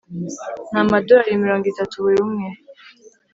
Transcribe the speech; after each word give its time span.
ni 0.71 0.79
amadorari 0.83 1.41
mirongo 1.43 1.65
itatu 1.73 1.95
buri 2.03 2.17
umwe 2.25 2.47